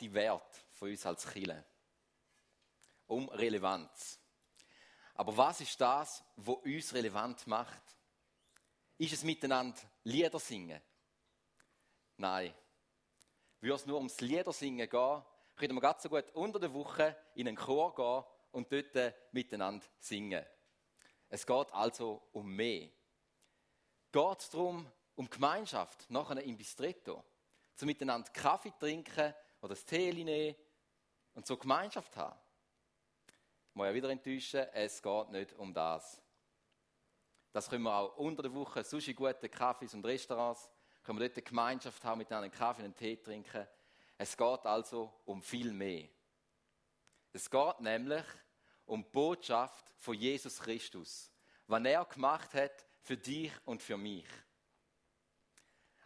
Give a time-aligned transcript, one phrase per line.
[0.00, 1.64] die Wert von uns als Chile.
[3.06, 4.18] Um Relevanz.
[5.14, 7.82] Aber was ist das, was uns relevant macht?
[8.96, 10.80] Ist es miteinander Lieder singen?
[12.16, 12.54] Nein.
[13.60, 15.22] Würde es nur ums Liedersingen gehen,
[15.56, 19.84] könnten wir ganz so gut unter der Woche in einen Chor gehen und dort miteinander
[19.98, 20.44] singen.
[21.28, 22.88] Es geht also um mehr.
[24.10, 27.22] Geht es darum, um Gemeinschaft, nachher im Bistretto,
[27.74, 30.56] zu miteinander Kaffee trinken oder das Tee nehmen
[31.34, 32.38] und so Gemeinschaft haben.
[33.68, 36.20] Ich muss ja wieder enttäuschen, es geht nicht um das.
[37.52, 40.70] Das können wir auch unter der Woche, Sushi, gute Kaffees und Restaurants,
[41.02, 43.66] können wir dort eine Gemeinschaft haben, mit einem Kaffee und Tee trinken.
[44.18, 46.08] Es geht also um viel mehr.
[47.32, 48.24] Es geht nämlich
[48.86, 51.30] um die Botschaft von Jesus Christus,
[51.66, 54.26] was er gemacht hat für dich und für mich.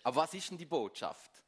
[0.02, 1.43] Aber was ist denn die Botschaft?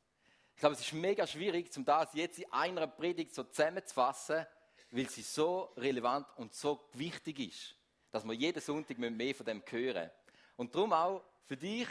[0.56, 4.46] Ich glaube, es ist mega schwierig, um das jetzt in einer Predigt so zusammenzufassen,
[4.90, 7.74] weil sie so relevant und so wichtig ist,
[8.10, 10.10] dass wir jeden Sonntag mehr von dem hören.
[10.56, 11.86] Und darum auch für dich,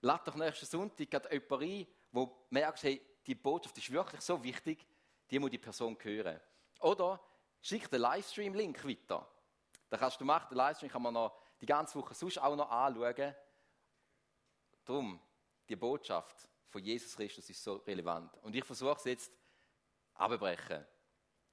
[0.00, 4.86] lad doch nächsten Sonntag jemanden ein, wo merkst, hey, die Botschaft ist wirklich so wichtig,
[5.28, 6.38] die muss die Person hören.
[6.82, 7.20] Oder
[7.60, 9.28] schick den Livestream-Link weiter.
[9.90, 12.70] Da kannst du machen, den Livestream kann man noch die ganze Woche sonst auch noch
[12.70, 13.34] anschauen.
[14.84, 15.20] Darum,
[15.68, 18.36] die Botschaft von Jesus Christus ist so relevant.
[18.42, 19.32] Und ich versuche es jetzt
[20.14, 20.84] abbrechen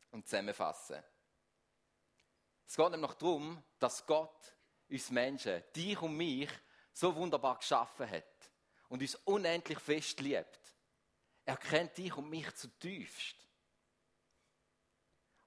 [0.10, 0.98] und zusammenfassen.
[2.66, 4.56] Es geht nämlich darum, dass Gott
[4.90, 6.50] uns Menschen, dich und mich,
[6.92, 8.52] so wunderbar geschaffen hat
[8.90, 10.60] und uns unendlich fest liebt.
[11.46, 13.36] Er kennt dich und mich zutiefst.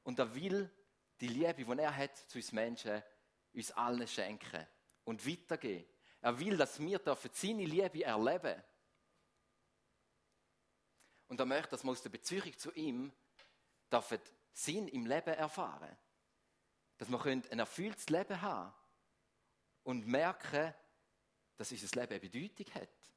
[0.05, 0.71] Und er will
[1.21, 3.03] die Liebe, die er hat zu uns Menschen,
[3.53, 4.69] uns allen schenken
[5.03, 5.89] und weitergeben.
[6.21, 7.01] Er will, dass wir
[7.33, 8.74] seine Liebe erleben dürfen.
[11.29, 13.13] Und er möchte, dass wir aus der Beziehung zu ihm
[13.91, 14.21] dürfen
[14.53, 15.97] Sinn im Leben erfahren.
[16.99, 18.73] Dass wir ein erfülltes Leben haben
[19.83, 20.73] und merken,
[21.57, 23.13] dass unser Leben eine Bedeutung hat.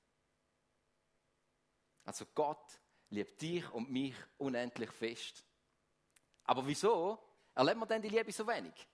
[2.05, 5.43] Also Gott liebt dich und mich unendlich fest.
[6.43, 7.21] Aber wieso
[7.53, 8.87] erleben wir denn die Liebe so wenig?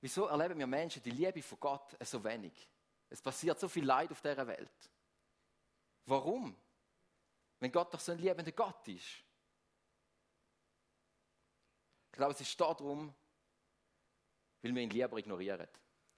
[0.00, 2.68] Wieso erleben wir Menschen die Liebe von Gott so wenig?
[3.08, 4.90] Es passiert so viel Leid auf dieser Welt.
[6.06, 6.56] Warum?
[7.62, 9.22] Wenn Gott doch so ein liebender Gott ist.
[12.10, 13.14] Ich glaube, es ist darum,
[14.60, 15.68] weil wir ihn lieber ignorieren.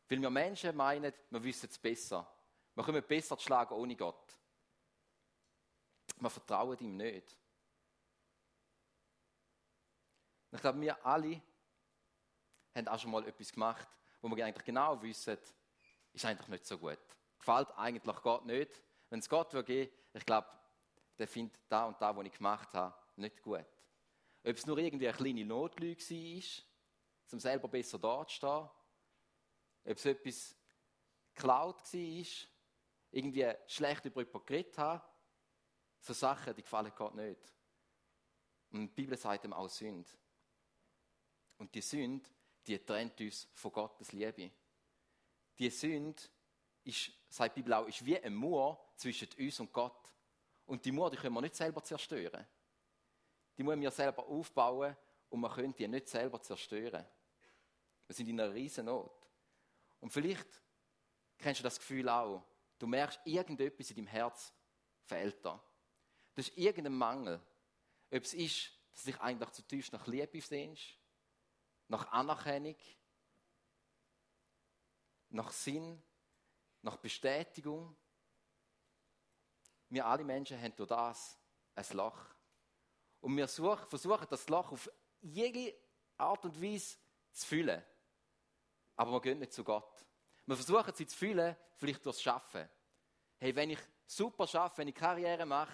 [0.08, 2.26] Weil wir Menschen meinen, wir wissen es besser.
[2.74, 4.40] Wir können besser schlagen ohne Gott.
[6.16, 7.36] Wir vertrauen ihm nicht.
[10.50, 11.42] ich glaube, wir alle
[12.74, 13.86] haben auch schon mal etwas gemacht,
[14.22, 15.36] wo wir eigentlich genau wissen,
[16.10, 16.98] ist eigentlich nicht so gut.
[17.38, 18.82] Gefällt eigentlich Gott nicht.
[19.10, 20.48] Wenn es Gott will ich glaube,
[21.18, 23.64] der findet da und da, was ich gemacht habe, nicht gut.
[24.44, 28.68] Ob es nur irgendwie eine kleine Notlüge war, um selber besser dazustehen,
[29.84, 30.56] ob es etwas
[31.34, 32.24] geklaut war,
[33.10, 35.02] irgendwie schlecht über jemanden geredet haben,
[36.00, 37.52] so Sachen, die gefallen Gott nicht.
[38.70, 40.10] Und die Bibel sagt ihm auch Sünde.
[41.58, 42.28] Und die Sünde,
[42.66, 44.50] die trennt uns von Gottes Liebe.
[45.58, 46.22] Die Sünde
[46.82, 50.03] ist, sagt die Bibel auch, ist wie ein Mauer zwischen uns und Gott.
[50.66, 52.46] Und die Mauer, die können wir nicht selber zerstören.
[53.56, 54.96] Die müssen wir selber aufbauen
[55.28, 57.04] und wir können die nicht selber zerstören.
[58.06, 59.12] Wir sind in einer riesen Not.
[60.00, 60.62] Und vielleicht
[61.38, 62.42] kennst du das Gefühl auch.
[62.78, 64.52] Du merkst, irgendetwas in deinem Herz
[65.04, 65.62] fehlt da.
[66.34, 67.40] Das ist irgendein Mangel.
[68.10, 70.98] Ob es ist, dass du dich eigentlich zutiefst nach Liebe sehnst,
[71.88, 72.76] nach Anerkennung,
[75.30, 76.02] nach Sinn,
[76.82, 77.96] nach Bestätigung,
[79.94, 81.38] wir alle Menschen haben durch das
[81.74, 82.18] ein Loch.
[83.20, 84.90] Und wir versuchen, das Loch auf
[85.20, 85.74] jede
[86.16, 86.96] Art und Weise
[87.32, 87.82] zu füllen.
[88.96, 90.04] Aber wir gehen nicht zu Gott.
[90.46, 92.68] Wir versuchen sie zu füllen, vielleicht durchs Schaffen.
[93.38, 95.72] Hey, wenn ich super schaffe, wenn ich Karriere mache,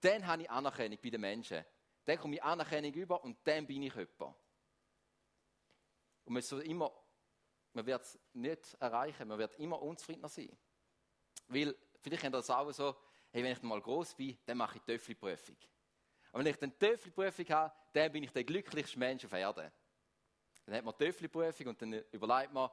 [0.00, 1.64] dann habe ich Anerkennung bei den Menschen.
[2.04, 4.34] Dann komme ich Anerkennung über und dann bin ich jemand.
[6.24, 6.92] Und man, immer,
[7.72, 10.56] man wird es nicht erreichen, man wird immer unzufriedener sein.
[11.48, 12.96] Weil, vielleicht kennt ihr das auch so,
[13.32, 15.56] hey, wenn ich mal groß bin, dann mache ich Töffelprüfung.
[16.32, 19.70] Und wenn ich dann Töffelprüfung habe, dann bin ich der glücklichste Mensch auf Erden.
[20.66, 22.70] Dann hat man Töffelprüfung und dann überlegt man,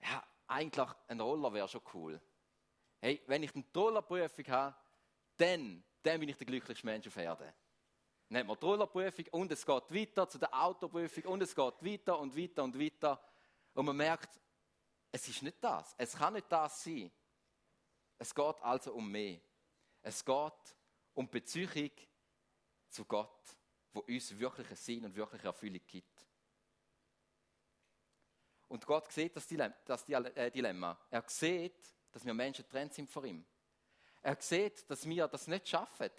[0.00, 2.20] ja, eigentlich ein Roller wäre schon cool.
[3.00, 4.74] Hey, wenn ich eine Rollerprüfung habe,
[5.36, 7.52] dann, dann bin ich der glücklichste Mensch auf Erden.
[8.28, 11.84] Dann hat man die Rollerprüfung und es geht weiter zu der Autoprüfung und es geht
[11.84, 13.22] weiter und weiter und weiter.
[13.74, 14.40] Und man merkt,
[15.12, 15.94] es ist nicht das.
[15.98, 17.10] Es kann nicht das sein.
[18.18, 19.38] Es geht also um mehr.
[20.06, 20.76] Es geht
[21.14, 21.90] um die Beziehung
[22.88, 23.42] zu Gott,
[23.92, 26.24] wo uns wirklichen Sinn und wirkliche Erfüllung gibt.
[28.68, 30.96] Und Gott sieht das äh, Dilemma.
[31.10, 33.44] Er sieht, dass wir Menschen trennt sind vor ihm.
[34.22, 36.12] Er sieht, dass wir das nicht schaffen,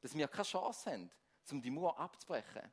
[0.00, 1.10] dass wir keine Chance haben,
[1.50, 2.72] um die Mauer abzubrechen.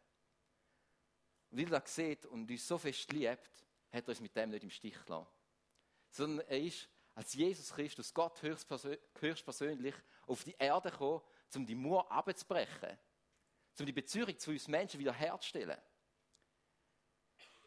[1.50, 4.52] Und weil er das sieht und uns so fest liebt, hat er uns mit dem
[4.52, 5.28] nicht im Stich gelassen.
[6.12, 6.88] Sondern er ist
[7.20, 9.96] als Jesus Christus, Gott höchstpersönlich,
[10.26, 11.22] auf die Erde gekommen,
[11.54, 12.98] um die Mauer abzubrechen,
[13.78, 15.78] um die Beziehung zu uns Menschen wiederherzustellen.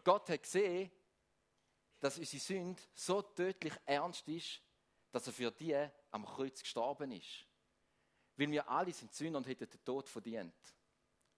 [0.03, 0.91] Gott hat gesehen,
[2.01, 4.63] dass unsere Sünde so tödlich ernst ist,
[5.11, 5.77] dass er für die
[6.13, 7.47] am Kreuz gestorben ist.
[8.37, 10.57] Weil wir alle sind Sünder und hätten den Tod verdient.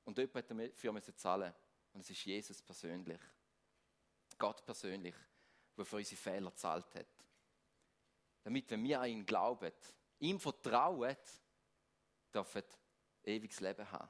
[0.05, 1.53] Und jemand hat dafür zahlen
[1.93, 3.21] Und es ist Jesus persönlich.
[4.39, 5.17] Gott persönlich,
[5.77, 7.24] der für unsere Fehler gezahlt hat.
[8.45, 9.73] Damit, wenn wir an ihn glauben,
[10.21, 11.17] ihm vertrauen,
[12.33, 12.63] dürfen
[13.25, 14.09] ewiges Leben haben.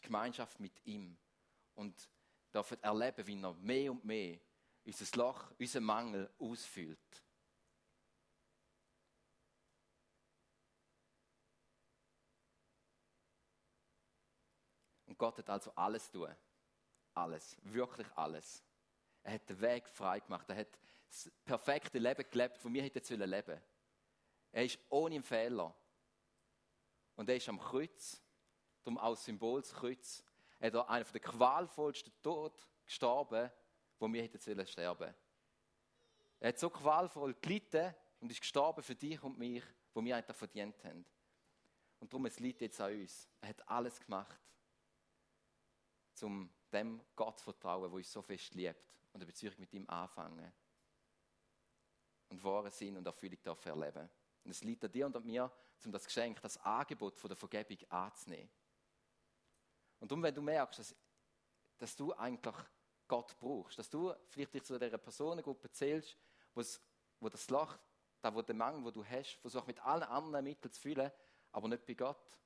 [0.00, 1.18] Gemeinschaft mit ihm.
[1.74, 2.08] Und
[2.52, 4.38] dürfen erleben, wie er mehr und mehr
[4.84, 7.24] unser Loch, unseren Mangel ausfüllt.
[15.06, 16.34] Und Gott hat also alles tun.
[17.14, 17.56] Alles.
[17.62, 18.62] Wirklich alles.
[19.22, 20.48] Er hat den Weg frei gemacht.
[20.48, 20.78] Er hat
[21.08, 23.62] das perfekte Leben gelebt, das wir hätten leben sollen.
[24.52, 25.74] Er ist ohne Fehler.
[27.16, 28.22] Und er ist am Kreuz,
[28.82, 30.22] darum als Symbol des Kreuz,
[30.60, 33.50] hat er einen der qualvollsten Tod gestorben,
[33.98, 35.14] wo wir hätten sollen sterben.
[36.40, 40.36] Er hat so qualvoll gelitten und ist gestorben für dich und mich, wo wir eigentlich
[40.36, 41.04] verdient haben.
[41.98, 43.28] Und darum es liegt jetzt an uns.
[43.40, 44.40] Er hat alles gemacht,
[46.22, 49.88] um dem Gott zu vertrauen, wo uns so fest liebt und eine Beziehung mit ihm
[49.88, 50.52] anfangen
[52.28, 54.08] und wahren Sinn und Erfüllung dafür erleben.
[54.44, 55.50] Und es liegt an dir und an mir,
[55.84, 58.50] um das Geschenk, das Angebot von der Vergebung anzunehmen.
[60.00, 60.96] Und darum, wenn du merkst, dass,
[61.78, 62.54] dass du eigentlich
[63.08, 63.78] Gott brauchst.
[63.78, 66.16] Dass du vielleicht dich zu dieser Personengruppe zählst,
[66.54, 67.76] wo das Loch,
[68.20, 71.10] da wo der Mangel, wo du hast, versuchst mit allen anderen Mitteln zu füllen,
[71.52, 72.38] aber nicht bei Gott.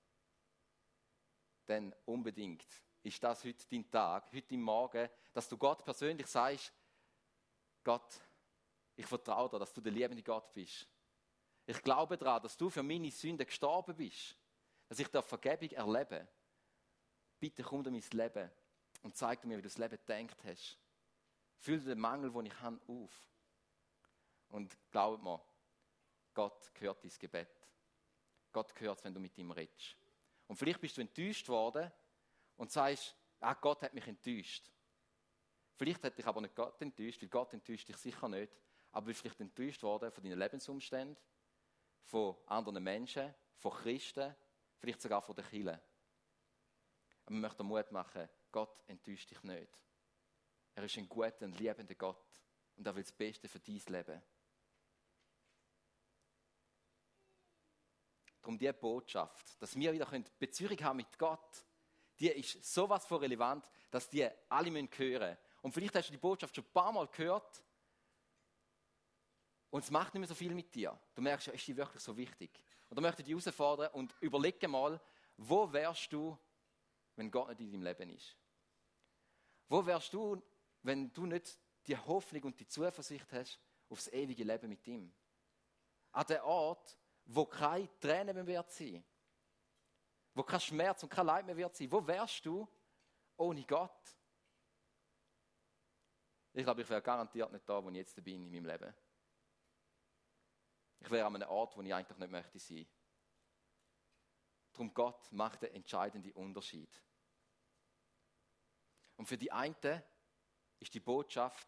[1.67, 2.65] Dann unbedingt
[3.03, 6.73] ist das heute dein Tag, heute im Morgen, dass du Gott persönlich sagst,
[7.83, 8.21] Gott,
[8.97, 10.87] ich vertraue dir, dass du der liebende Gott bist.
[11.67, 14.37] Ich glaube daran, dass du für meine Sünden gestorben bist,
[14.89, 16.27] dass ich der Vergebung erlebe.
[17.39, 18.51] Bitte komm in mein Leben
[19.03, 20.79] und zeig mir, wie du das Leben gedacht hast.
[21.59, 23.29] Füll den Mangel, den ich habe, auf.
[24.49, 25.41] Und glaub mir,
[26.35, 27.49] Gott hört dein Gebet.
[28.53, 29.97] Gott hört wenn du mit ihm redest.
[30.47, 31.91] Und vielleicht bist du enttäuscht worden
[32.57, 34.71] und sagst, ah, Gott hat mich enttäuscht.
[35.77, 38.53] Vielleicht hat dich aber nicht Gott enttäuscht, weil Gott enttäuscht dich sicher nicht.
[38.93, 41.17] Aber bist vielleicht enttäuscht worden von deinen Lebensumständen,
[42.05, 44.35] von anderen Menschen, von Christen,
[44.79, 45.81] vielleicht sogar von den Kirchen.
[47.25, 49.73] Aber ich möchte Mut machen, Gott enttäuscht dich nicht.
[50.75, 52.43] Er ist ein guter und liebender Gott
[52.77, 54.23] und er will das Beste für dein Leben.
[58.41, 60.07] Darum diese Botschaft, dass wir wieder
[60.39, 61.65] Beziehung haben mit Gott,
[62.19, 65.39] die ist sowas von relevant, dass die alle hören müssen.
[65.63, 67.63] Und vielleicht hast du die Botschaft schon ein paar Mal gehört
[69.73, 70.97] und es macht nicht mehr so viel mit dir.
[71.15, 72.63] Du merkst, ist die wirklich so wichtig?
[72.91, 75.01] Und da möchte ich dich herausfordern und überlege mal,
[75.39, 76.39] wo wärst du,
[77.17, 78.37] wenn Gott nicht in deinem Leben ist?
[79.71, 80.43] Wo wärst du,
[80.83, 85.11] wenn du nicht die Hoffnung und die Zuversicht hast aufs ewige Leben mit ihm?
[86.13, 89.03] An der Ort, wo keine Tränen mehr wird sein,
[90.35, 91.91] wo kein Schmerz und kein Leid mehr wird sein.
[91.91, 92.69] Wo wärst du
[93.39, 94.19] ohne Gott?
[96.53, 98.95] Ich glaube, ich wäre garantiert nicht da, wo ich jetzt bin in meinem Leben.
[101.03, 102.87] Ich wäre an einem Ort, wo ich eigentlich nicht möchte sein.
[104.73, 106.91] Darum Gott macht den entscheidenden Unterschied.
[109.17, 109.75] Und für die einen
[110.79, 111.67] ist die Botschaft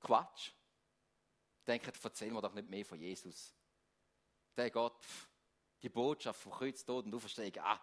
[0.00, 0.50] Quatsch.
[1.64, 3.54] Denken, erzähl mir doch nicht mehr von Jesus.
[4.56, 5.04] Der Gott,
[5.82, 7.80] die Botschaft vom Kreuz, Tod und Auferstehung, ah,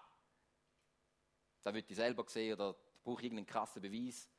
[1.64, 4.30] das wird ich selber sehen oder brauche irgendeinen krassen Beweis.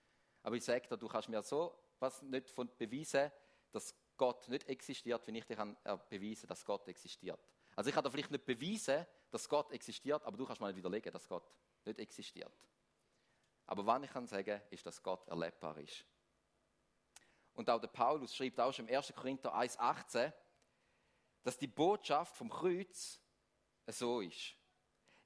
[0.42, 3.32] Aber ich sage dir, du kannst mir so was nicht von beweisen,
[3.72, 7.40] dass Gott nicht existiert, wenn ich dir kann äh, beweisen dass Gott existiert.
[7.76, 11.12] Also ich kann dir vielleicht nicht beweisen, dass Gott existiert, aber du kannst mal widerlegen,
[11.12, 11.50] dass Gott
[11.84, 12.52] nicht existiert.
[13.66, 16.04] Aber wann ich kann sagen, ist, dass Gott erlebbar ist.
[17.54, 19.12] Und auch der Paulus schreibt auch schon im 1.
[19.14, 20.32] Korinther 1,18,
[21.42, 23.20] dass die Botschaft vom Kreuz
[23.86, 24.54] so ist.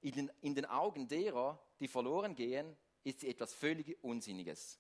[0.01, 4.79] In den, in den Augen derer, die verloren gehen, ist sie etwas völlig Unsinniges.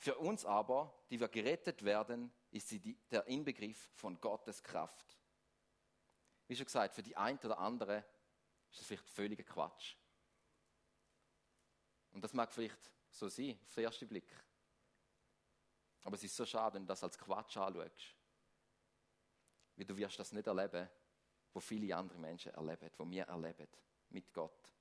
[0.00, 5.18] Für uns aber, die wir gerettet werden, ist sie die, der Inbegriff von Gottes Kraft.
[6.46, 7.98] Wie schon gesagt, für die eine oder andere
[8.70, 9.96] ist das vielleicht völliger Quatsch.
[12.12, 14.34] Und das mag vielleicht so sein, auf den ersten Blick.
[16.04, 18.16] Aber es ist so schade, wenn du das als Quatsch anschaust.
[19.76, 20.88] Weil du wirst das nicht erleben,
[21.52, 23.68] wo viele andere Menschen erleben, wo wir erleben
[24.08, 24.72] mit Gott.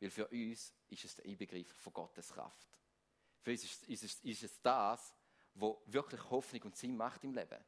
[0.00, 2.81] Weil für uns ist es der Inbegriff von Gottes Kraft.
[3.42, 5.14] Für uns ist, ist, es, ist es das,
[5.54, 7.62] was wirklich Hoffnung und Sinn macht im Leben.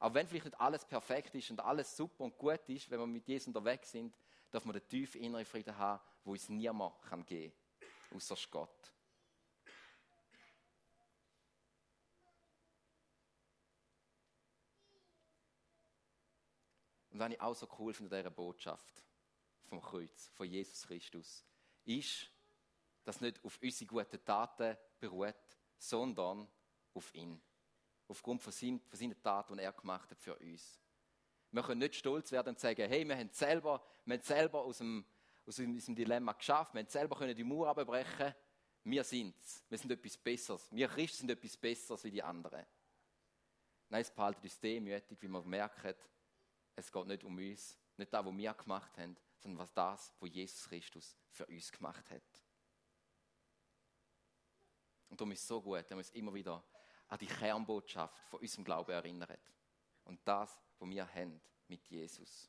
[0.00, 3.06] Auch wenn vielleicht nicht alles perfekt ist und alles super und gut ist, wenn wir
[3.06, 4.16] mit Jesus unterwegs sind,
[4.50, 8.92] darf man den tiefen inneren Frieden haben, wo uns niemand kann geben kann, außer Gott.
[17.10, 19.02] Und was ich auch so cool finde dieser Botschaft
[19.68, 21.44] vom Kreuz, von Jesus Christus,
[21.84, 22.30] ist,
[23.10, 25.34] dass nicht auf unsere guten Taten beruht,
[25.76, 26.46] sondern
[26.94, 27.42] auf ihn.
[28.06, 30.80] Aufgrund von, seinem, von seinen Taten, die er gemacht hat für uns.
[31.50, 34.78] Wir können nicht stolz werden und sagen, hey, wir haben selber, wir haben selber aus,
[34.78, 35.04] dem,
[35.44, 38.32] aus unserem Dilemma geschafft, wir haben selber können die Mauer abbrechen.
[38.84, 39.64] Wir sind's.
[39.68, 40.68] Wir sind etwas Besseres.
[40.70, 42.64] Wir Christen sind etwas Besseres wie die anderen.
[43.88, 45.94] Nein, es behaltet uns demütig, wie wir merken,
[46.76, 50.30] es geht nicht um uns, nicht das, was wir gemacht haben, sondern was das, was
[50.30, 52.49] Jesus Christus für uns gemacht hat.
[55.10, 56.62] Und darum ist es so gut, dass wir uns immer wieder
[57.08, 59.36] an die Kernbotschaft von unserem Glauben erinnern.
[60.04, 62.48] Und das, was wir haben mit Jesus.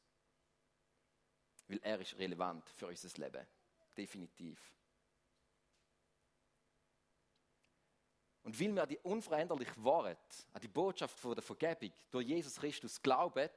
[1.68, 3.46] Weil er ist relevant für unser Leben.
[3.98, 4.74] Definitiv.
[8.44, 10.18] Und weil wir an die unveränderliche Wahrheit,
[10.54, 13.50] an die Botschaft von der Vergebung durch Jesus Christus glauben,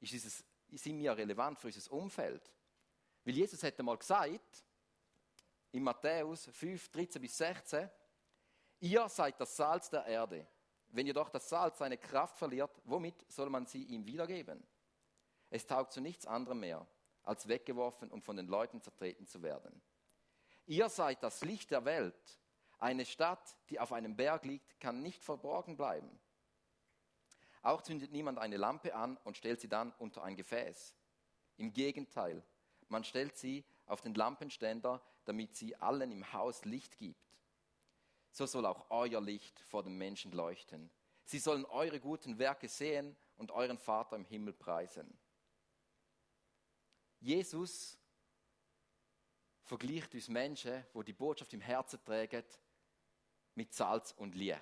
[0.00, 2.50] ist dieses, sind wir relevant für unser Umfeld.
[3.24, 4.64] Weil Jesus hat einmal gesagt,
[5.74, 7.90] in Matthäus 5, 13 bis 16,
[8.78, 10.46] ihr seid das Salz der Erde.
[10.90, 14.64] Wenn jedoch das Salz seine Kraft verliert, womit soll man sie ihm wiedergeben?
[15.50, 16.86] Es taugt zu nichts anderem mehr,
[17.24, 19.82] als weggeworfen und von den Leuten zertreten zu werden.
[20.66, 22.38] Ihr seid das Licht der Welt.
[22.78, 26.20] Eine Stadt, die auf einem Berg liegt, kann nicht verborgen bleiben.
[27.62, 30.94] Auch zündet niemand eine Lampe an und stellt sie dann unter ein Gefäß.
[31.56, 32.44] Im Gegenteil,
[32.86, 37.20] man stellt sie auf den Lampenständer, damit sie allen im Haus Licht gibt.
[38.30, 40.90] So soll auch euer Licht vor den Menschen leuchten.
[41.24, 45.16] Sie sollen eure guten Werke sehen und euren Vater im Himmel preisen.
[47.20, 47.98] Jesus
[49.62, 52.44] vergleicht uns Menschen, wo die Botschaft im Herzen tragen,
[53.54, 54.60] mit Salz und Licht.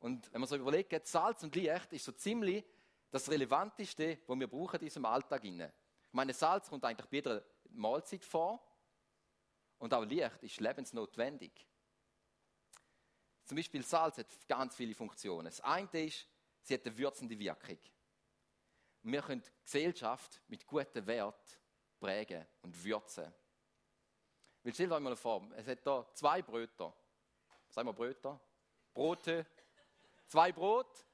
[0.00, 2.64] Und wenn man so überlegt, Salz und Licht ist so ziemlich
[3.10, 5.44] das Relevanteste, was wir brauchen in diesem Alltag.
[5.44, 5.70] Ich
[6.12, 8.60] meine, Salz kommt eigentlich bei jeder Mahlzeit vor
[9.84, 11.52] und auch Licht ist lebensnotwendig.
[13.44, 15.44] Zum Beispiel Salz hat ganz viele Funktionen.
[15.44, 16.26] Das eine ist,
[16.62, 17.78] sie hat eine würzende Wirkung.
[19.02, 21.60] Wir können die Gesellschaft mit guten Wert
[22.00, 23.30] prägen und würzen.
[24.62, 26.96] Weil stell dir mal vor, es hat hier zwei Bröter.
[27.68, 28.40] Sagen wir Bröter?
[28.94, 29.44] Brote,
[30.28, 31.04] Zwei Brot.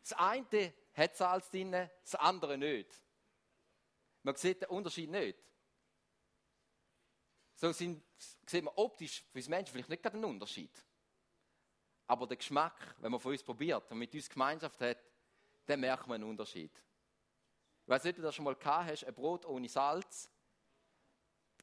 [0.00, 2.90] Das eine hat Salz drin, das andere nicht.
[4.24, 5.38] Man sieht den Unterschied nicht.
[7.56, 8.02] So sind,
[8.46, 10.70] sieht man optisch für uns Menschen vielleicht nicht einen Unterschied.
[12.06, 14.98] Aber der Geschmack, wenn man von uns probiert und mit uns Gemeinschaft hat,
[15.64, 16.70] dann merkt man einen Unterschied.
[17.82, 20.30] Ich weiß nicht, ob du das schon mal gehabt hast, ein Brot ohne Salz.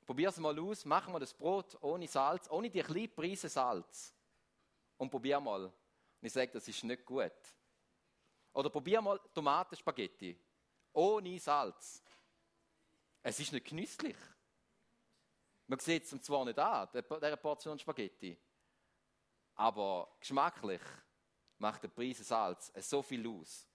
[0.06, 4.14] Probier es mal aus, mach mal das Brot ohne Salz, ohne die kleine Prise Salz.
[4.98, 5.66] Und probier mal.
[5.66, 5.74] Und
[6.22, 7.32] ich sage, das ist nicht gut.
[8.52, 10.38] Oder probier mal Tomatenspaghetti.
[10.94, 12.04] Ohne Salz.
[13.22, 14.18] Es ist nicht genüsslich.
[15.68, 18.38] Man sieht es zwar nicht an, dieser Portion Spaghetti.
[19.56, 20.82] Aber geschmacklich
[21.58, 23.68] macht der Preis Salz so viel aus.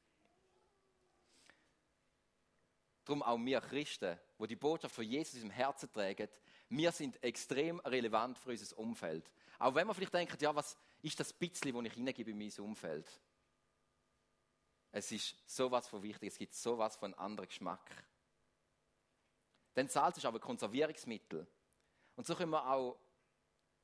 [3.05, 6.29] Darum auch wir Christen, wo die Botschaft von Jesus im Herzen tragen,
[6.69, 9.31] wir sind extrem relevant für unser Umfeld.
[9.59, 12.53] Auch wenn man vielleicht denkt, ja, was ist das bisschen, das ich hineingebe in mein
[12.59, 13.09] Umfeld?
[14.91, 17.91] Es ist sowas von wichtig, es gibt sowas von anderen Geschmack.
[19.75, 21.47] Denn Salz ist aber ein Konservierungsmittel.
[22.19, 22.99] Und so können wir auch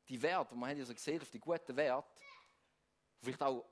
[0.08, 2.20] die Werte, man hat ja so gesehen, auf die guten Werte,
[3.20, 3.64] die vielleicht auch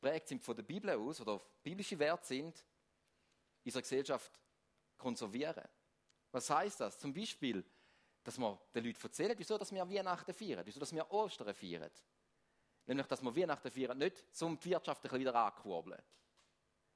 [0.00, 2.64] prägt sind von der Bibel aus oder biblische Werte sind,
[3.62, 4.32] in unserer Gesellschaft
[4.96, 5.68] konservieren.
[6.32, 6.98] Was heißt das?
[6.98, 7.62] Zum Beispiel,
[8.24, 11.90] dass wir den Leuten erzählen, wieso dass wir Weihnachten feiern, wieso dass wir Ostern feiern.
[12.86, 16.00] Nämlich, dass wir Weihnachten feiern, nicht um die Wirtschaft ein wieder anzukurbeln,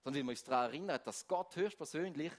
[0.03, 2.33] sondern weil wir uns daran erinnern, dass Gott höchstpersönlich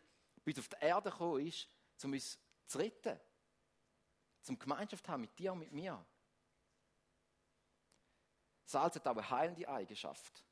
[0.43, 1.67] bis auf die Erde gekommen ist,
[2.03, 3.19] um uns zu retten.
[4.43, 6.05] Zum Gemeinschaft haben mit dir und mit mir.
[8.65, 10.43] Salz hat auch eine heilende Eigenschaft.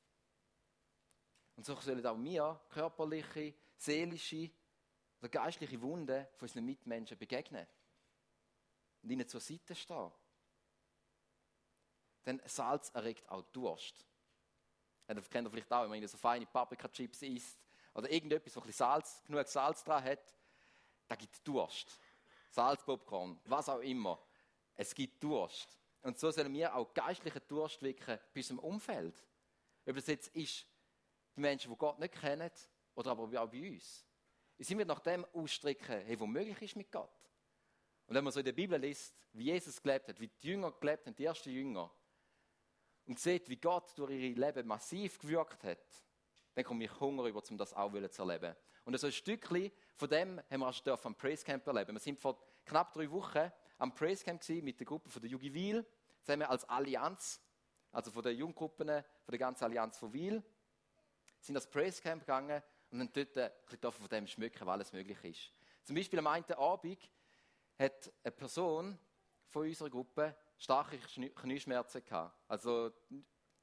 [1.55, 4.49] Und so sollen auch wir körperliche, seelische
[5.19, 7.67] oder geistliche Wunden von unseren Mitmenschen begegnen.
[9.03, 10.11] und ihnen zur Seite stehen.
[12.25, 14.05] Denn Salz erregt auch Durst.
[15.07, 17.59] Das kennt ihr vielleicht auch, wenn man so feine Paprika-Chips isst
[17.93, 20.35] oder irgendetwas, wo ein Salz, genug Salz dran hat,
[21.07, 21.99] da gibt Durst.
[22.51, 24.21] Salzpopcorn, was auch immer.
[24.75, 25.77] Es gibt Durst.
[26.01, 29.15] Und so sollen wir auch geistlichen Durst wecken bei unserem Umfeld.
[29.85, 30.65] Ob das jetzt ist,
[31.35, 32.51] die Menschen, die Gott nicht kennen,
[32.95, 34.05] oder aber auch bei uns.
[34.59, 37.09] sind wir nach dem ausstrecken, hey, wo möglich ist mit Gott.
[38.07, 40.71] Und wenn man so in der Bibel liest, wie Jesus gelebt hat, wie die Jünger
[40.73, 41.89] gelebt haben, die ersten Jünger,
[43.05, 46.03] und sieht, wie Gott durch ihr Leben massiv gewirkt hat,
[46.53, 48.55] dann komme ich Hunger über, um das auch zu erleben.
[48.83, 51.93] Und so ein Stückchen von dem haben wir auch am Praise Camp erleben.
[51.93, 55.53] Wir sind vor knapp drei Wochen am Praise Camp mit der Gruppe von der Jugi
[55.53, 55.85] Wiel,
[56.21, 57.41] zusammen als Allianz,
[57.91, 60.43] also von den Junggruppen, von der ganzen Allianz von Wiel,
[61.39, 64.93] sind das Praise Camp gegangen und dann dort ein bisschen von dem schmücken, weil alles
[64.93, 65.51] möglich ist.
[65.83, 67.09] Zum Beispiel am einen Abend
[67.79, 68.99] hat eine Person
[69.47, 72.35] von unserer Gruppe starke Knieschmerzen gehabt.
[72.47, 72.91] Also,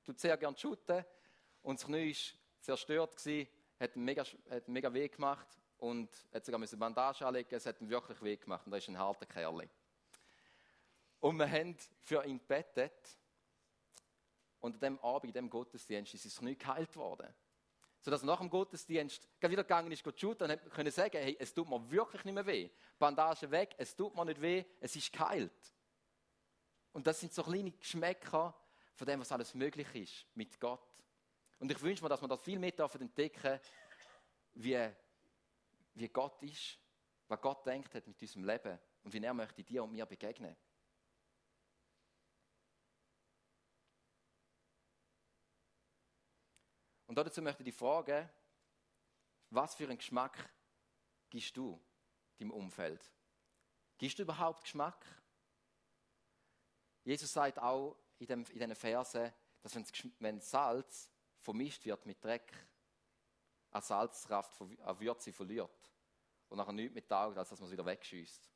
[0.04, 1.04] tut sehr gerne shooten
[1.62, 3.48] und das Knie war zerstört gewesen,
[3.80, 5.46] hat mega, hat mega weh gemacht
[5.78, 8.88] und hat sogar eine Bandage anlegen, es hat ihm wirklich weh gemacht und er ist
[8.88, 9.66] ein harter Kerl.
[11.20, 13.18] Und wir haben für ihn gebetet
[14.60, 17.32] und an dem Abend, in dem Gottesdienst, ist sein Knie geheilt worden.
[18.00, 21.68] Sodass er nach dem Gottesdienst wieder gegangen ist, shooten und konnte sagen, hey, es tut
[21.68, 22.68] mir wirklich nicht mehr weh.
[22.98, 25.74] Bandage weg, es tut mir nicht weh, es ist geheilt.
[26.92, 28.54] Und das sind so kleine Geschmäcker
[28.94, 30.80] von dem, was alles möglich ist mit Gott.
[31.58, 33.60] Und ich wünsche mir, dass wir das viel mehr entdecken
[34.54, 34.90] wie,
[35.94, 36.78] wie Gott ist,
[37.26, 40.56] was Gott denkt hat mit unserem Leben und wie er möchte dir und mir begegnen.
[47.06, 48.28] Und dazu möchte ich die Frage,
[49.50, 50.52] was für einen Geschmack
[51.30, 51.82] gibst du
[52.38, 53.10] deinem Umfeld?
[53.96, 55.04] Gibst du überhaupt Geschmack?
[57.04, 59.74] Jesus sagt auch in, diesen Versen, dass
[60.18, 62.52] wenn Salz vermischt wird mit Dreck,
[63.70, 65.92] an Salzkraft, an Würze verliert.
[66.48, 68.50] Und nachher nichts mit taugt, als dass man es wieder wegschießt.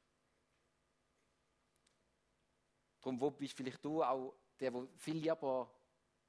[3.00, 5.70] Darum, wo bist vielleicht du auch der, der viel lieber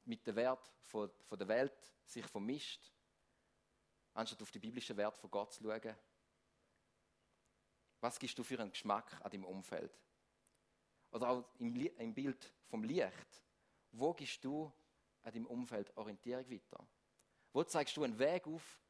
[0.06, 2.92] mit dem Wert der Welt sich vermischt,
[4.14, 5.96] anstatt auf die biblischen Werte von Gott zu schauen?
[8.02, 9.98] Was gibst du für einen Geschmack an deinem Umfeld?
[11.12, 13.44] Oder auch im, im Bild vom Licht.
[13.92, 14.72] Wo gibst du
[15.24, 16.88] an deinem Umfeld Orientierung weiter?
[17.52, 18.82] Wo zeigst du einen Weg auf,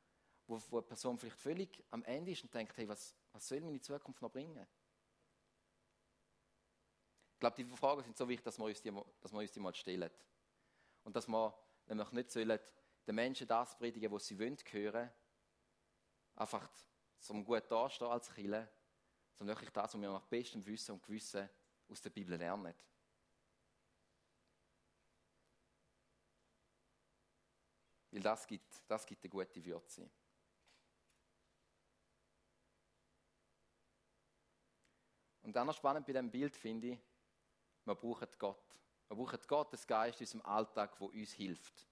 [0.48, 3.62] wo, wo eine Person vielleicht völlig am Ende ist und denkt, hey, was, was soll
[3.62, 4.67] meine Zukunft noch bringen?
[7.34, 9.60] Ich glaube, diese Fragen sind so wichtig, dass wir uns die, dass wir uns die
[9.60, 10.10] mal stellen.
[11.04, 11.54] Und dass wir
[11.88, 12.60] nämlich nicht sollen,
[13.06, 15.12] den Menschen das predigen, was sie wollen hören,
[16.36, 16.69] einfach
[17.19, 18.69] zum gut dastehen als Kille,
[19.38, 21.50] sondern wirklich das, was wir nach bestem Wissen und Gewissen
[21.89, 22.74] aus der Bibel lernen.
[28.13, 30.08] Weil das gibt, das gibt eine gute Würze.
[35.41, 36.99] Und dann noch spannend bei diesem Bild finde ich,
[37.86, 38.63] wir brauchen Gott.
[39.08, 41.88] Wir brauchen Gottes Geist in unserem Alltag, der uns hilft.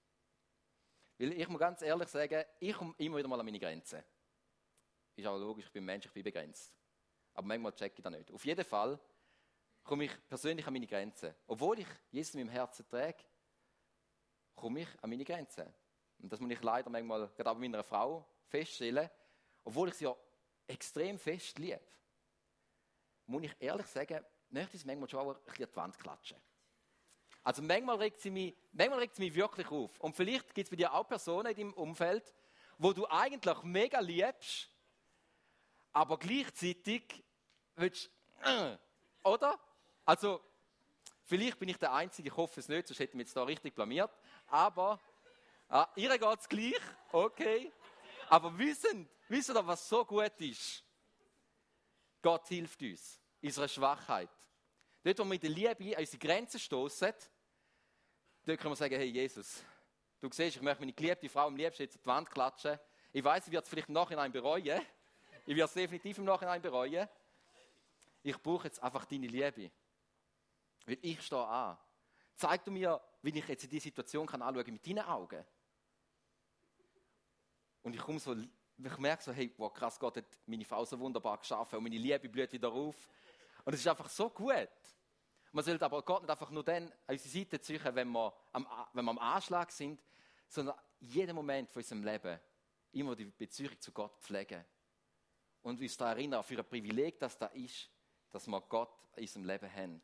[1.18, 4.04] Weil ich muss ganz ehrlich sagen, ich komme immer wieder mal an meine Grenzen.
[5.16, 6.72] Ist auch logisch, ich bin Mensch, ich bin begrenzt.
[7.34, 8.30] Aber manchmal checke ich das nicht.
[8.30, 8.98] Auf jeden Fall
[9.82, 11.34] komme ich persönlich an meine Grenzen.
[11.48, 13.24] Obwohl ich Jesus in meinem Herzen trage,
[14.54, 15.81] komme ich an meine Grenzen.
[16.22, 19.10] Und das muss ich leider manchmal, gerade auch bei meiner Frau, feststellen.
[19.64, 20.16] Obwohl ich sie ja
[20.66, 21.80] extrem fest liebe,
[23.26, 26.38] muss ich ehrlich sagen, möchte ich manchmal schon auch ein bisschen die Wand klatschen.
[27.42, 29.98] Also manchmal regt, sie mich, manchmal regt sie mich wirklich auf.
[30.00, 32.32] Und vielleicht gibt es bei dir auch Personen in deinem Umfeld,
[32.78, 34.70] wo du eigentlich mega liebst,
[35.92, 37.24] aber gleichzeitig
[37.74, 38.10] willst,
[38.44, 38.76] äh,
[39.24, 39.58] oder?
[40.04, 40.40] Also,
[41.24, 43.74] vielleicht bin ich der Einzige, ich hoffe es nicht, sonst hätten wir jetzt da richtig
[43.74, 44.10] blamiert.
[44.46, 45.00] Aber,
[45.72, 46.80] ah, ihr geht es gleich,
[47.10, 47.72] okay.
[48.28, 50.84] Aber wissen, wissen ihr, was so gut ist?
[52.20, 54.30] Gott hilft uns, unserer Schwachheit.
[55.02, 57.12] Dort, wo wir mit der Liebe an unsere Grenzen stoßen,
[58.44, 59.64] dort können wir sagen, hey Jesus,
[60.20, 62.78] du siehst, ich möchte meine geliebte Frau am liebsten jetzt an die Wand klatschen.
[63.12, 64.80] Ich weiß, ich werde es vielleicht im Nachhinein bereuen.
[65.44, 67.08] Ich werde es definitiv im Nachhinein bereuen.
[68.22, 69.72] Ich brauche jetzt einfach deine Liebe.
[70.86, 71.76] Weil ich stehe an.
[72.36, 75.44] Zeig du mir, wie ich jetzt in diese Situation kann anschauen mit deinen Augen.
[77.82, 80.98] Und ich komme so, ich merke so, hey, wow, krass, Gott hat meine Frau so
[80.98, 83.08] wunderbar geschaffen und meine Liebe blüht wieder auf.
[83.64, 84.68] Und es ist einfach so gut.
[85.52, 88.66] Man sollte aber Gott nicht einfach nur dann an unsere Seite ziehen, wenn wir, am,
[88.92, 90.02] wenn wir am Anschlag sind,
[90.48, 92.38] sondern jeden Moment von unserem Leben
[92.92, 94.64] immer die Beziehung zu Gott pflegen.
[95.62, 97.90] Und uns daran erinnern, für ein Privileg, dass da ist,
[98.30, 100.02] dass wir Gott in unserem Leben haben.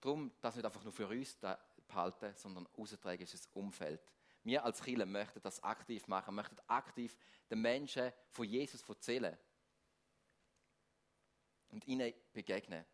[0.00, 1.36] Darum, das nicht einfach nur für uns
[1.86, 4.00] behalten, sondern austragen ist das Umfeld.
[4.44, 7.16] Wir als Kirche möchten das aktiv machen, möchten aktiv
[7.50, 9.36] den Menschen von Jesus erzählen
[11.70, 12.84] und ihnen begegnen.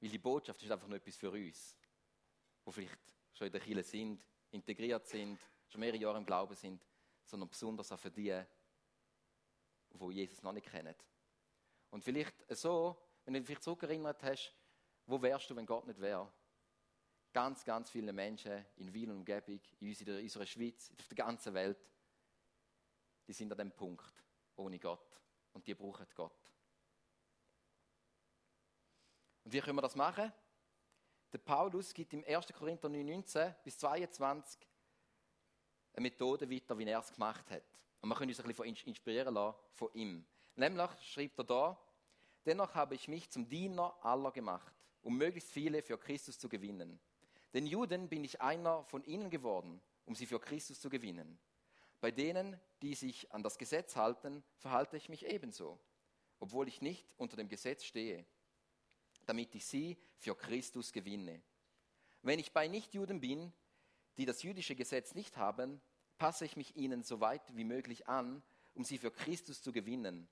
[0.00, 1.76] Weil die Botschaft ist einfach nur etwas für uns,
[2.64, 5.38] die vielleicht schon in der Kirche sind, integriert sind,
[5.68, 6.80] schon mehrere Jahre im Glauben sind,
[7.24, 8.40] sondern besonders auch für die,
[9.90, 10.94] die Jesus noch nicht kennen.
[11.90, 14.54] Und vielleicht so, wenn du dich zurückerinnert hast,
[15.06, 16.30] wo wärst du, wenn Gott nicht wäre?
[17.36, 21.76] Ganz, ganz viele Menschen in Wien und Umgebung, in unserer Schweiz, auf der ganzen Welt,
[23.28, 24.24] die sind an dem Punkt
[24.56, 25.20] ohne Gott.
[25.52, 26.32] Und die brauchen Gott.
[29.44, 30.32] Und wie können wir das machen?
[31.30, 32.54] Der Paulus gibt im 1.
[32.54, 34.66] Korinther 19 bis 22
[35.92, 37.64] eine Methode weiter, wie er es gemacht hat.
[38.00, 40.24] Und wir können uns ein bisschen inspirieren lassen von ihm.
[40.54, 41.78] Nämlich schreibt er da,
[42.46, 44.72] dennoch habe ich mich zum Diener aller gemacht,
[45.02, 46.98] um möglichst viele für Christus zu gewinnen.
[47.56, 51.40] Den Juden bin ich einer von ihnen geworden, um sie für Christus zu gewinnen.
[52.00, 55.80] Bei denen, die sich an das Gesetz halten, verhalte ich mich ebenso,
[56.38, 58.24] obwohl ich nicht unter dem Gesetz stehe
[59.26, 61.42] damit ich sie für Christus gewinne.
[62.22, 63.52] Wenn ich bei Nichtjuden bin,
[64.16, 65.80] die das jüdische Gesetz nicht haben,
[66.16, 68.42] passe ich mich ihnen so weit wie möglich an,
[68.74, 70.28] um sie für Christus zu gewinnen.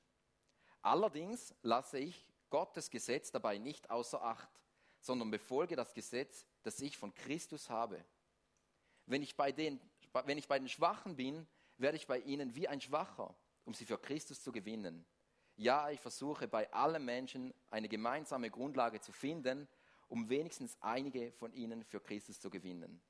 [0.80, 4.50] Allerdings lasse ich Gottes Gesetz dabei nicht außer Acht,
[5.04, 8.02] sondern befolge das Gesetz, das ich von Christus habe.
[9.04, 9.78] Wenn ich bei den,
[10.24, 13.36] wenn ich bei den Schwachen bin, werde ich bei ihnen wie ein Schwacher,
[13.66, 15.04] um sie für Christus zu gewinnen.
[15.56, 19.68] Ja, ich versuche bei allen Menschen eine gemeinsame Grundlage zu finden,
[20.08, 23.02] um wenigstens einige von ihnen für Christus zu gewinnen.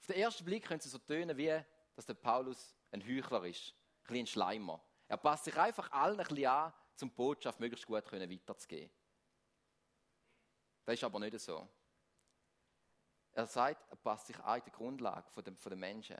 [0.00, 1.62] Auf den ersten Blick könnte es so tönen, wie
[1.96, 3.74] dass der Paulus ein Heuchler ist,
[4.08, 4.82] ein, ein Schleimer.
[5.06, 8.90] Er passt sich einfach allen ein bisschen an, um die Botschaft möglichst gut weiterzugeben.
[10.84, 11.68] Das ist aber nicht so.
[13.32, 16.16] Er sagt, er passt sich an die Grundlage der Menschen.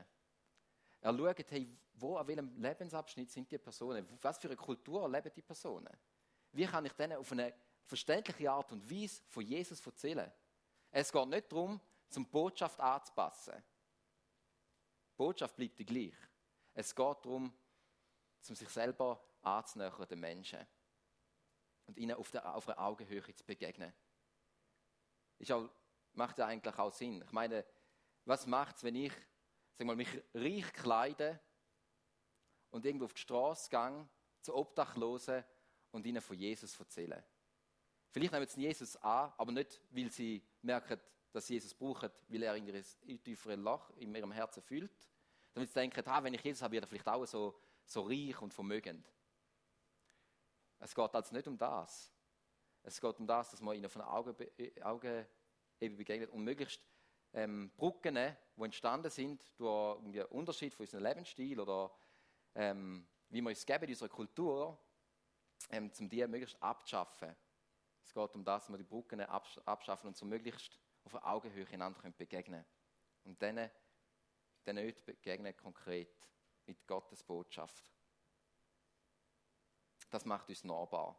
[1.00, 4.06] Er schaut, hey, wo, an welchem Lebensabschnitt sind die Personen?
[4.22, 5.96] Was für eine Kultur leben die Personen?
[6.52, 10.30] Wie kann ich denen auf eine verständliche Art und Weise von Jesus erzählen?
[10.90, 13.54] Es geht nicht darum, zum Botschaft anzupassen.
[13.54, 16.14] Die Botschaft bleibt die gleich.
[16.74, 17.52] Es geht darum,
[18.48, 20.66] um sich selber anzunähern, den Menschen.
[21.86, 23.92] Und ihnen auf, der, auf einer Augenhöhe zu begegnen.
[25.40, 25.68] Ist auch,
[26.12, 27.22] macht ja eigentlich auch Sinn.
[27.26, 27.64] Ich meine,
[28.24, 29.12] was macht es, wenn ich
[29.76, 31.40] sag mal, mich reich kleide
[32.70, 34.08] und irgendwo auf die Straße gehe,
[34.42, 35.42] zu Obdachlosen
[35.90, 37.24] und ihnen von Jesus erzählen.
[38.10, 41.00] Vielleicht nehmen sie Jesus an, aber nicht, weil sie merken,
[41.32, 44.92] dass sie Jesus brauchen, weil er in ihr tieferes Loch in ihrem Herzen fühlt,
[45.54, 48.40] damit sie denken, ah, wenn ich Jesus habe, wird er vielleicht auch so, so reich
[48.42, 49.10] und vermögend.
[50.78, 52.12] Es geht also nicht um das.
[52.82, 54.34] Es geht um das, dass man ihnen von Augen,
[54.82, 55.26] Augen
[55.80, 56.82] eben begegnet und möglichst
[57.32, 58.16] ähm, Brücken,
[58.56, 61.92] die entstanden sind durch den Unterschied von unserem Lebensstil oder
[62.54, 64.78] ähm, wie wir es geben in unserer Kultur,
[65.70, 67.36] ähm, um die möglichst abzuschaffen.
[68.02, 72.00] Es geht um das, dass wir die Brücken abschaffen und so möglichst auf Augenhöhe einander
[72.10, 72.66] begegnen können.
[73.24, 73.70] Und denen,
[74.66, 76.28] denen nicht begegnen konkret
[76.66, 77.92] mit Gottes Botschaft.
[80.10, 81.16] Das macht uns nahbar.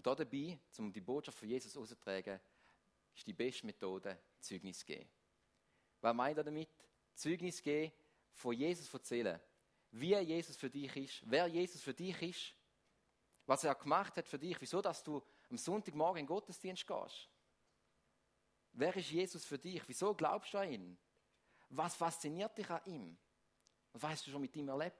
[0.00, 2.40] Und da dabei, um die Botschaft von Jesus auszutragen,
[3.14, 5.06] ist die beste Methode Zeugnis geben.
[6.00, 6.70] Was meint er damit?
[7.12, 7.92] Zeugnis geben,
[8.32, 9.38] von Jesus erzählen.
[9.90, 12.54] Wie Jesus für dich ist, wer Jesus für dich ist,
[13.44, 17.28] was er gemacht hat für dich, wieso dass du am Sonntagmorgen in den Gottesdienst gehst.
[18.72, 19.86] Wer ist Jesus für dich?
[19.86, 20.98] Wieso glaubst du an ihn?
[21.68, 23.18] Was fasziniert dich an ihm?
[23.92, 24.96] Was hast du schon mit ihm erlebt?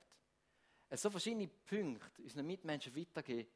[0.90, 3.50] Es so verschiedene Punkte unseren Mitmenschen weitergeben,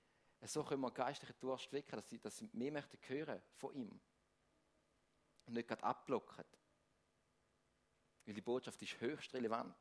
[0.48, 4.00] so können wir geistliche Durst wecken, dass sie, dass sie mehr möchten hören von ihm.
[5.46, 6.44] Und nicht gerade abblocken.
[8.24, 9.76] Weil die Botschaft ist höchst relevant.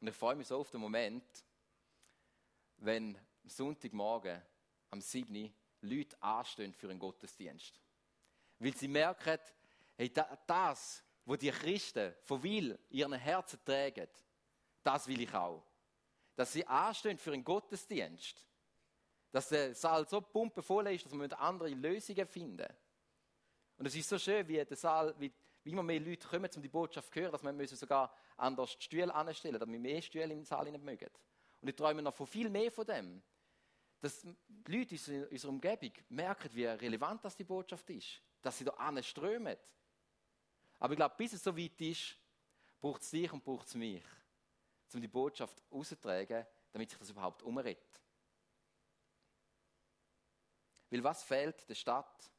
[0.00, 1.44] Und ich freue mich so auf den Moment,
[2.76, 4.40] wenn am Sonntagmorgen
[4.90, 5.52] am 7.
[5.80, 7.80] Leute anstehen für einen Gottesdienst.
[8.58, 9.38] Weil sie merken,
[9.96, 10.12] hey,
[10.46, 14.08] das, wo die Christen von Will ihren Herzen tragen,
[14.82, 15.67] das will ich auch
[16.38, 18.46] dass sie anstehen für einen Gottesdienst.
[19.32, 22.68] Dass der Saal so pumpevoll ist, dass wir andere Lösungen finden.
[23.76, 25.32] Und es ist so schön, wie der Saal, wie,
[25.64, 29.12] wie immer mehr Leute kommen, um die Botschaft zu hören, dass wir sogar anders Stühle
[29.12, 31.10] anstellen, damit wir mehr Stühle im Saal nicht mögen.
[31.60, 33.20] Und ich träume noch von viel mehr von dem.
[34.00, 38.22] Dass die Leute in unserer Umgebung merken, wie relevant das die Botschaft ist.
[38.42, 39.56] dass sie da strömen.
[40.78, 42.16] Aber ich glaube, bis es so weit ist,
[42.80, 44.04] braucht es dich und braucht es mich,
[44.94, 48.00] um die Botschaft auszutragen, damit sich das überhaupt umredet.
[50.90, 52.30] Weil was fehlt der Stadt,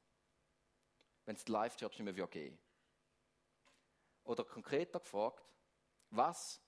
[1.25, 2.57] wenn es die Life Church nicht mehr geben
[4.23, 5.45] Oder konkreter gefragt,
[6.09, 6.59] was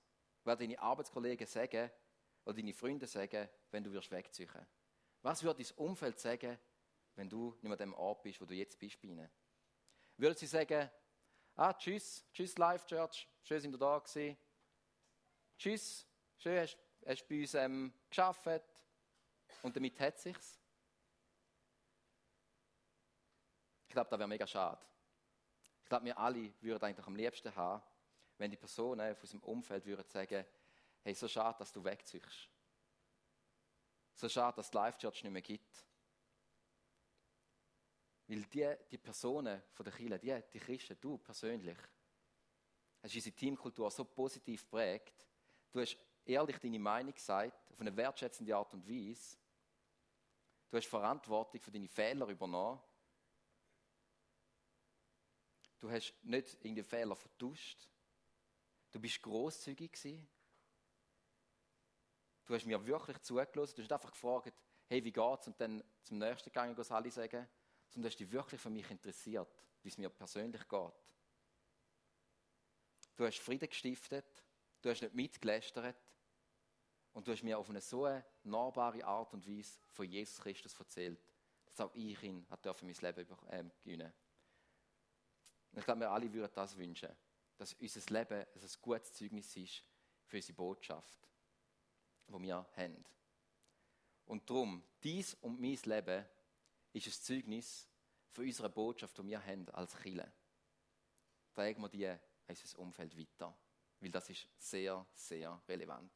[0.44, 1.90] werden deine Arbeitskollegen sagen
[2.44, 4.66] oder deine Freunde sagen, wenn du wegziehen wirst
[5.22, 6.58] Was würde dein Umfeld sagen,
[7.14, 9.30] wenn du nicht mehr dem Ort bist, wo du jetzt bist bei ihnen?
[10.16, 10.90] Würden sie sagen,
[11.56, 14.36] ah, tschüss, tschüss Life Church, schön, sind ihr da gewesen.
[15.62, 16.04] Tschüss,
[16.38, 18.64] schön, hast, hast bei uns ähm, geschafft.
[19.62, 20.36] Und damit hat es sich.
[23.86, 24.84] Ich glaube, das wäre mega schade.
[25.84, 27.80] Ich glaube, wir alle würden eigentlich am liebsten haben,
[28.38, 30.44] wenn die Personen aus unserem Umfeld würden sagen,
[31.04, 32.48] hey, so schade, dass du wegziehst.
[34.16, 35.86] So schade, dass die Life Church nicht mehr gibt.
[38.26, 41.78] Weil die, die Personen von der Kirche, die, die Christen, du persönlich,
[43.00, 45.28] hast unsere Teamkultur so positiv geprägt.
[45.72, 49.36] Du hast ehrlich deine Meinung gesagt, auf eine wertschätzende Art und Weise.
[50.70, 52.80] Du hast Verantwortung für deine Fehler übernommen.
[55.80, 57.88] Du hast nicht irgendeine Fehler vertuscht.
[58.92, 60.28] Du bist großzügig gewesen.
[62.44, 63.74] Du hast mir wirklich zugelassen.
[63.76, 64.52] Du hast einfach gefragt,
[64.86, 65.46] hey, wie geht's?
[65.46, 67.48] Und dann zum nächsten gegangen, was alle sagen.
[67.88, 69.48] Sondern du hast dich wirklich für mich interessiert,
[69.82, 70.92] wie es mir persönlich geht.
[73.16, 74.44] Du hast Frieden gestiftet.
[74.82, 75.96] Du hast nicht mitgelästert.
[77.12, 78.08] Und du hast mir auf eine so
[78.42, 81.20] nahbare Art und Weise von Jesus Christus erzählt,
[81.66, 84.12] dass auch ich ihn dürfen mein Leben ähm, gewinnen.
[85.70, 87.10] Und ich glaube, wir alle würden das wünschen,
[87.56, 89.84] dass unser Leben ein gutes Zeugnis ist
[90.24, 91.28] für unsere Botschaft,
[92.28, 93.04] die wir haben.
[94.26, 96.24] Und darum, dies und mein Leben
[96.94, 97.88] ist ein Zeugnis
[98.30, 100.32] für unsere Botschaft, die wir haben als Chile.
[101.54, 102.18] Tragen wir die in
[102.48, 103.54] unser Umfeld weiter,
[104.02, 106.12] weil das ist sehr, sehr relevant.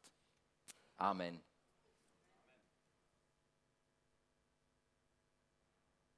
[0.96, 1.40] Amen.